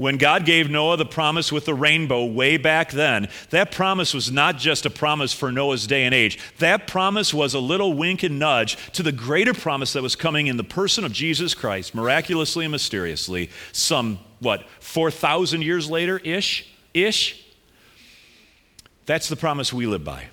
When 0.00 0.16
God 0.16 0.46
gave 0.46 0.70
Noah 0.70 0.96
the 0.96 1.04
promise 1.04 1.52
with 1.52 1.66
the 1.66 1.74
rainbow 1.74 2.24
way 2.24 2.56
back 2.56 2.90
then, 2.90 3.28
that 3.50 3.70
promise 3.70 4.14
was 4.14 4.32
not 4.32 4.56
just 4.56 4.86
a 4.86 4.90
promise 4.90 5.34
for 5.34 5.52
Noah's 5.52 5.86
day 5.86 6.04
and 6.04 6.14
age. 6.14 6.38
That 6.56 6.86
promise 6.86 7.34
was 7.34 7.52
a 7.52 7.58
little 7.58 7.92
wink 7.92 8.22
and 8.22 8.38
nudge 8.38 8.78
to 8.92 9.02
the 9.02 9.12
greater 9.12 9.52
promise 9.52 9.92
that 9.92 10.02
was 10.02 10.16
coming 10.16 10.46
in 10.46 10.56
the 10.56 10.64
person 10.64 11.04
of 11.04 11.12
Jesus 11.12 11.52
Christ, 11.52 11.94
miraculously 11.94 12.64
and 12.64 12.72
mysteriously, 12.72 13.50
some, 13.72 14.20
what, 14.38 14.66
4,000 14.80 15.60
years 15.60 15.90
later 15.90 16.16
ish? 16.24 16.66
Ish? 16.94 17.44
That's 19.04 19.28
the 19.28 19.36
promise 19.36 19.70
we 19.70 19.86
live 19.86 20.02
by. 20.02 20.28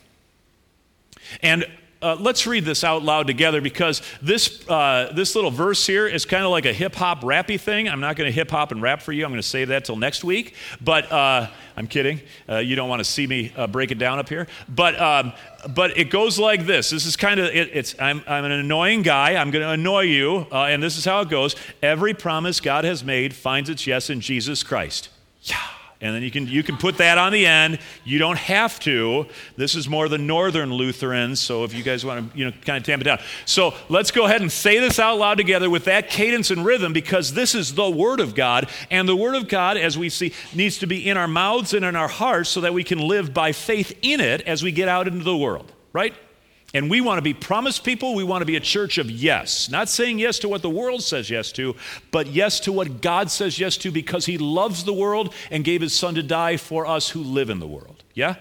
And 1.43 1.65
uh, 2.01 2.15
let's 2.19 2.45
read 2.45 2.65
this 2.65 2.83
out 2.83 3.03
loud 3.03 3.27
together 3.27 3.61
because 3.61 4.01
this, 4.21 4.67
uh, 4.69 5.11
this 5.15 5.35
little 5.35 5.51
verse 5.51 5.85
here 5.85 6.07
is 6.07 6.25
kind 6.25 6.43
of 6.43 6.51
like 6.51 6.65
a 6.65 6.73
hip 6.73 6.95
hop 6.95 7.21
rappy 7.21 7.59
thing. 7.59 7.89
I'm 7.89 7.99
not 7.99 8.15
going 8.15 8.27
to 8.27 8.31
hip 8.31 8.51
hop 8.51 8.71
and 8.71 8.81
rap 8.81 9.01
for 9.01 9.11
you. 9.11 9.25
I'm 9.25 9.31
going 9.31 9.41
to 9.41 9.47
save 9.47 9.69
that 9.69 9.85
till 9.85 9.95
next 9.95 10.23
week. 10.23 10.55
But 10.81 11.11
uh, 11.11 11.49
I'm 11.75 11.87
kidding. 11.87 12.21
Uh, 12.47 12.57
you 12.57 12.75
don't 12.75 12.89
want 12.89 12.99
to 12.99 13.05
see 13.05 13.25
me 13.25 13.51
uh, 13.55 13.67
break 13.67 13.91
it 13.91 13.97
down 13.97 14.19
up 14.19 14.29
here. 14.29 14.47
But, 14.69 14.99
um, 14.99 15.33
but 15.69 15.97
it 15.97 16.09
goes 16.09 16.37
like 16.37 16.65
this. 16.65 16.91
This 16.91 17.05
is 17.05 17.15
kind 17.15 17.39
of, 17.39 17.47
it, 17.47 17.71
it's, 17.73 17.95
I'm, 17.99 18.23
I'm 18.27 18.45
an 18.45 18.51
annoying 18.51 19.01
guy. 19.01 19.35
I'm 19.35 19.51
going 19.51 19.63
to 19.63 19.71
annoy 19.71 20.01
you. 20.01 20.45
Uh, 20.51 20.65
and 20.65 20.81
this 20.81 20.97
is 20.97 21.05
how 21.05 21.21
it 21.21 21.29
goes. 21.29 21.55
Every 21.81 22.13
promise 22.13 22.59
God 22.59 22.83
has 22.83 23.03
made 23.03 23.33
finds 23.33 23.69
its 23.69 23.87
yes 23.87 24.09
in 24.09 24.21
Jesus 24.21 24.63
Christ. 24.63 25.09
Yeah. 25.43 25.57
And 25.99 26.13
then 26.13 26.21
you 26.21 26.29
can, 26.29 26.47
you 26.47 26.61
can 26.61 26.77
put 26.77 26.97
that 26.97 27.17
on 27.17 27.31
the 27.31 27.47
end. 27.47 27.79
You 28.03 28.19
don't 28.19 28.37
have 28.37 28.79
to. 28.81 29.25
This 29.55 29.73
is 29.73 29.89
more 29.89 30.07
the 30.07 30.19
northern 30.19 30.71
Lutherans, 30.71 31.39
so 31.39 31.63
if 31.63 31.73
you 31.73 31.81
guys 31.81 32.05
want 32.05 32.31
to, 32.31 32.37
you 32.37 32.45
know, 32.45 32.51
kind 32.65 32.77
of 32.77 32.83
tamp 32.83 33.01
it 33.01 33.05
down. 33.05 33.19
So 33.45 33.73
let's 33.89 34.11
go 34.11 34.25
ahead 34.25 34.41
and 34.41 34.51
say 34.51 34.79
this 34.79 34.99
out 34.99 35.17
loud 35.17 35.37
together 35.37 35.69
with 35.71 35.85
that 35.85 36.09
cadence 36.09 36.51
and 36.51 36.63
rhythm 36.63 36.93
because 36.93 37.33
this 37.33 37.55
is 37.55 37.73
the 37.73 37.89
Word 37.89 38.19
of 38.19 38.35
God. 38.35 38.69
And 38.91 39.09
the 39.09 39.15
Word 39.15 39.35
of 39.35 39.47
God, 39.47 39.77
as 39.77 39.97
we 39.97 40.09
see, 40.09 40.33
needs 40.53 40.77
to 40.79 40.87
be 40.87 41.09
in 41.09 41.17
our 41.17 41.27
mouths 41.27 41.73
and 41.73 41.83
in 41.83 41.95
our 41.95 42.07
hearts 42.07 42.49
so 42.49 42.61
that 42.61 42.73
we 42.75 42.83
can 42.83 42.99
live 42.99 43.33
by 43.33 43.51
faith 43.51 43.97
in 44.03 44.19
it 44.19 44.41
as 44.41 44.61
we 44.61 44.71
get 44.71 44.87
out 44.87 45.07
into 45.07 45.23
the 45.23 45.35
world, 45.35 45.71
right? 45.93 46.13
And 46.73 46.89
we 46.89 46.99
want 46.99 47.17
to 47.17 47.21
be 47.21 47.33
promised 47.33 47.85
people. 47.85 48.13
We 48.13 48.25
want 48.25 48.41
to 48.41 48.45
be 48.45 48.57
a 48.57 48.61
church 48.61 48.97
of 48.97 49.09
yes. 49.09 49.69
Not 49.69 49.87
saying 49.87 50.19
yes 50.19 50.39
to 50.39 50.49
what 50.49 50.61
the 50.61 50.69
world 50.69 51.01
says 51.01 51.29
yes 51.29 51.51
to, 51.53 51.75
but 52.11 52.27
yes 52.27 52.59
to 52.61 52.73
what 52.73 53.01
God 53.01 53.31
says 53.31 53.57
yes 53.57 53.77
to 53.77 53.91
because 53.91 54.25
He 54.25 54.37
loves 54.37 54.83
the 54.83 54.93
world 54.93 55.33
and 55.49 55.63
gave 55.63 55.81
His 55.81 55.93
Son 55.93 56.15
to 56.15 56.23
die 56.23 56.57
for 56.57 56.85
us 56.85 57.09
who 57.09 57.21
live 57.23 57.49
in 57.49 57.59
the 57.59 57.67
world. 57.67 58.03
Yeah? 58.13 58.35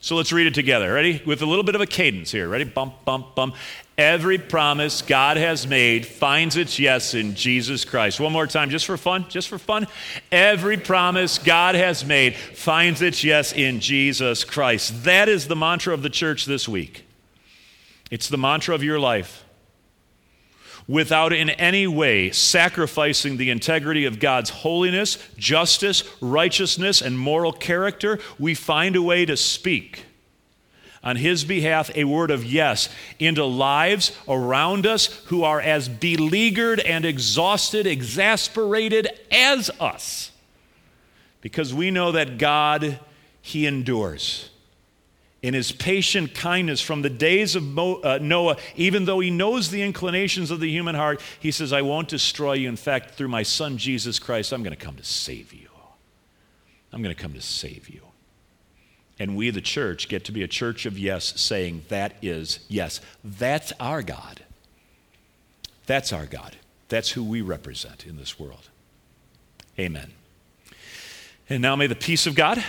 So 0.00 0.16
let's 0.16 0.32
read 0.32 0.46
it 0.46 0.54
together. 0.54 0.92
Ready? 0.92 1.22
With 1.26 1.42
a 1.42 1.46
little 1.46 1.64
bit 1.64 1.74
of 1.74 1.80
a 1.80 1.86
cadence 1.86 2.30
here. 2.30 2.48
Ready? 2.48 2.64
Bump, 2.64 3.04
bump, 3.04 3.34
bump. 3.34 3.56
Every 3.98 4.38
promise 4.38 5.02
God 5.02 5.36
has 5.36 5.66
made 5.66 6.06
finds 6.06 6.56
its 6.56 6.78
yes 6.78 7.14
in 7.14 7.34
Jesus 7.34 7.84
Christ. 7.84 8.20
One 8.20 8.32
more 8.32 8.46
time, 8.46 8.70
just 8.70 8.86
for 8.86 8.96
fun, 8.96 9.26
just 9.28 9.48
for 9.48 9.58
fun. 9.58 9.86
Every 10.30 10.76
promise 10.76 11.38
God 11.38 11.74
has 11.74 12.04
made 12.04 12.36
finds 12.36 13.00
its 13.02 13.24
yes 13.24 13.52
in 13.52 13.80
Jesus 13.80 14.44
Christ. 14.44 15.04
That 15.04 15.28
is 15.28 15.48
the 15.48 15.56
mantra 15.56 15.94
of 15.94 16.02
the 16.02 16.10
church 16.10 16.44
this 16.44 16.68
week. 16.68 17.05
It's 18.10 18.28
the 18.28 18.38
mantra 18.38 18.74
of 18.74 18.82
your 18.82 19.00
life. 19.00 19.44
without 20.88 21.32
in 21.32 21.50
any 21.50 21.86
way 21.86 22.30
sacrificing 22.30 23.36
the 23.36 23.50
integrity 23.50 24.04
of 24.04 24.20
God's 24.20 24.50
holiness, 24.50 25.18
justice, 25.36 26.04
righteousness, 26.20 27.02
and 27.02 27.18
moral 27.18 27.52
character, 27.52 28.18
we 28.38 28.54
find 28.54 28.94
a 28.94 29.02
way 29.02 29.24
to 29.24 29.36
speak 29.36 30.04
on 31.02 31.16
His 31.16 31.44
behalf 31.44 31.90
a 31.94 32.04
word 32.04 32.30
of 32.30 32.44
yes 32.44 32.88
into 33.18 33.44
lives 33.44 34.16
around 34.28 34.86
us 34.86 35.06
who 35.26 35.44
are 35.44 35.60
as 35.60 35.88
beleaguered 35.88 36.80
and 36.80 37.04
exhausted, 37.04 37.86
exasperated 37.86 39.08
as 39.30 39.70
us. 39.80 40.30
Because 41.40 41.72
we 41.72 41.90
know 41.90 42.12
that 42.12 42.38
God, 42.38 42.98
He 43.40 43.66
endures 43.66 44.50
in 45.46 45.54
his 45.54 45.70
patient 45.70 46.34
kindness 46.34 46.80
from 46.80 47.02
the 47.02 47.08
days 47.08 47.54
of 47.54 47.62
Mo, 47.62 48.00
uh, 48.00 48.18
Noah, 48.20 48.56
even 48.74 49.04
though 49.04 49.20
he 49.20 49.30
knows 49.30 49.70
the 49.70 49.80
inclinations 49.80 50.50
of 50.50 50.58
the 50.58 50.68
human 50.68 50.96
heart, 50.96 51.20
he 51.38 51.52
says, 51.52 51.72
I 51.72 51.82
won't 51.82 52.08
destroy 52.08 52.54
you. 52.54 52.68
In 52.68 52.74
fact, 52.74 53.12
through 53.14 53.28
my 53.28 53.44
son 53.44 53.78
Jesus 53.78 54.18
Christ, 54.18 54.50
I'm 54.50 54.64
going 54.64 54.76
to 54.76 54.84
come 54.84 54.96
to 54.96 55.04
save 55.04 55.52
you. 55.52 55.68
I'm 56.92 57.00
going 57.00 57.14
to 57.14 57.22
come 57.22 57.32
to 57.34 57.40
save 57.40 57.88
you. 57.88 58.00
And 59.20 59.36
we, 59.36 59.50
the 59.50 59.60
church, 59.60 60.08
get 60.08 60.24
to 60.24 60.32
be 60.32 60.42
a 60.42 60.48
church 60.48 60.84
of 60.84 60.98
yes, 60.98 61.40
saying, 61.40 61.82
That 61.90 62.16
is 62.20 62.58
yes. 62.66 63.00
That's 63.22 63.72
our 63.78 64.02
God. 64.02 64.40
That's 65.86 66.12
our 66.12 66.26
God. 66.26 66.56
That's 66.88 67.10
who 67.10 67.22
we 67.22 67.40
represent 67.40 68.04
in 68.04 68.16
this 68.16 68.36
world. 68.36 68.68
Amen. 69.78 70.10
And 71.48 71.62
now 71.62 71.76
may 71.76 71.86
the 71.86 71.94
peace 71.94 72.26
of 72.26 72.34
God, 72.34 72.64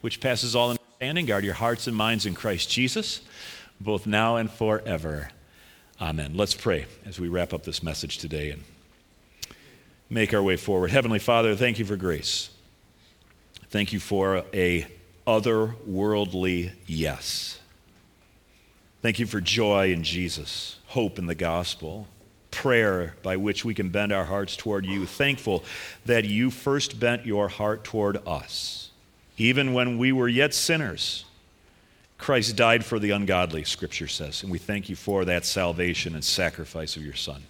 which 0.00 0.18
passes 0.18 0.56
all. 0.56 0.76
Guard 0.98 1.44
your 1.44 1.52
hearts 1.52 1.86
and 1.86 1.94
minds 1.94 2.24
in 2.24 2.34
Christ 2.34 2.70
Jesus, 2.70 3.20
both 3.78 4.06
now 4.06 4.36
and 4.36 4.50
forever. 4.50 5.28
Amen. 6.00 6.32
Let's 6.34 6.54
pray 6.54 6.86
as 7.04 7.20
we 7.20 7.28
wrap 7.28 7.52
up 7.52 7.64
this 7.64 7.82
message 7.82 8.16
today 8.16 8.50
and 8.50 8.64
make 10.08 10.32
our 10.32 10.42
way 10.42 10.56
forward. 10.56 10.90
Heavenly 10.90 11.18
Father, 11.18 11.54
thank 11.54 11.78
you 11.78 11.84
for 11.84 11.96
grace. 11.96 12.48
Thank 13.68 13.92
you 13.92 14.00
for 14.00 14.44
a 14.54 14.86
otherworldly 15.26 16.72
yes. 16.86 17.60
Thank 19.02 19.18
you 19.18 19.26
for 19.26 19.42
joy 19.42 19.92
in 19.92 20.02
Jesus, 20.02 20.78
hope 20.86 21.18
in 21.18 21.26
the 21.26 21.34
gospel, 21.34 22.08
prayer 22.50 23.16
by 23.22 23.36
which 23.36 23.66
we 23.66 23.74
can 23.74 23.90
bend 23.90 24.12
our 24.12 24.24
hearts 24.24 24.56
toward 24.56 24.86
you. 24.86 25.04
Thankful 25.04 25.62
that 26.06 26.24
you 26.24 26.50
first 26.50 26.98
bent 26.98 27.26
your 27.26 27.48
heart 27.48 27.84
toward 27.84 28.26
us 28.26 28.85
even 29.36 29.72
when 29.72 29.98
we 29.98 30.12
were 30.12 30.28
yet 30.28 30.54
sinners, 30.54 31.24
Christ 32.18 32.56
died 32.56 32.84
for 32.84 32.98
the 32.98 33.10
ungodly, 33.10 33.64
Scripture 33.64 34.08
says. 34.08 34.42
And 34.42 34.50
we 34.50 34.58
thank 34.58 34.88
you 34.88 34.96
for 34.96 35.24
that 35.26 35.44
salvation 35.44 36.14
and 36.14 36.24
sacrifice 36.24 36.96
of 36.96 37.04
your 37.04 37.14
Son. 37.14 37.42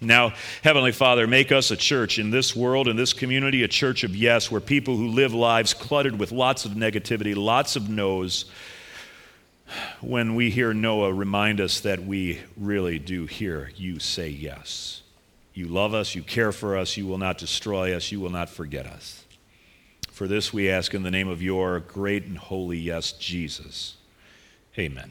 Now, 0.00 0.34
Heavenly 0.62 0.92
Father, 0.92 1.26
make 1.26 1.52
us 1.52 1.70
a 1.70 1.76
church 1.76 2.18
in 2.18 2.30
this 2.30 2.54
world, 2.56 2.88
in 2.88 2.96
this 2.96 3.12
community, 3.12 3.62
a 3.62 3.68
church 3.68 4.04
of 4.04 4.14
yes, 4.14 4.50
where 4.50 4.60
people 4.60 4.96
who 4.96 5.08
live 5.08 5.32
lives 5.32 5.72
cluttered 5.72 6.18
with 6.18 6.32
lots 6.32 6.64
of 6.64 6.72
negativity, 6.72 7.36
lots 7.36 7.76
of 7.76 7.88
no's, 7.88 8.46
when 10.00 10.34
we 10.34 10.50
hear 10.50 10.74
Noah, 10.74 11.12
remind 11.12 11.60
us 11.60 11.80
that 11.80 12.04
we 12.04 12.40
really 12.56 12.98
do 12.98 13.26
hear 13.26 13.70
you 13.76 13.98
say 13.98 14.28
yes. 14.28 15.02
You 15.54 15.68
love 15.68 15.94
us, 15.94 16.14
you 16.14 16.22
care 16.22 16.52
for 16.52 16.76
us, 16.76 16.96
you 16.96 17.06
will 17.06 17.18
not 17.18 17.38
destroy 17.38 17.94
us, 17.94 18.12
you 18.12 18.20
will 18.20 18.30
not 18.30 18.50
forget 18.50 18.86
us. 18.86 19.23
For 20.14 20.28
this 20.28 20.52
we 20.52 20.70
ask 20.70 20.94
in 20.94 21.02
the 21.02 21.10
name 21.10 21.26
of 21.26 21.42
your 21.42 21.80
great 21.80 22.22
and 22.22 22.38
holy 22.38 22.78
yes, 22.78 23.10
Jesus. 23.10 23.96
Amen. 24.78 25.10